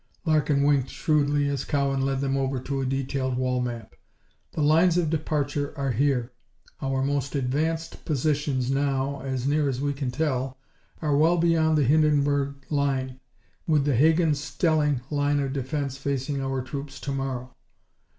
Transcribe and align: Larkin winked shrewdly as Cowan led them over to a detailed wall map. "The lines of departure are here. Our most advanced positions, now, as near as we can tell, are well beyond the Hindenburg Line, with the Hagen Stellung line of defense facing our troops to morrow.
Larkin 0.25 0.63
winked 0.63 0.89
shrewdly 0.89 1.47
as 1.47 1.63
Cowan 1.63 2.01
led 2.01 2.21
them 2.21 2.35
over 2.35 2.59
to 2.59 2.81
a 2.81 2.87
detailed 2.87 3.37
wall 3.37 3.61
map. 3.61 3.93
"The 4.53 4.63
lines 4.63 4.97
of 4.97 5.11
departure 5.11 5.75
are 5.77 5.91
here. 5.91 6.31
Our 6.81 7.03
most 7.03 7.35
advanced 7.35 8.03
positions, 8.03 8.71
now, 8.71 9.21
as 9.21 9.45
near 9.47 9.69
as 9.69 9.79
we 9.79 9.93
can 9.93 10.09
tell, 10.09 10.57
are 11.03 11.15
well 11.15 11.37
beyond 11.37 11.77
the 11.77 11.83
Hindenburg 11.83 12.65
Line, 12.71 13.19
with 13.67 13.85
the 13.85 13.95
Hagen 13.95 14.31
Stellung 14.31 15.01
line 15.11 15.39
of 15.39 15.53
defense 15.53 15.97
facing 15.97 16.41
our 16.41 16.63
troops 16.63 16.99
to 17.01 17.11
morrow. 17.11 17.55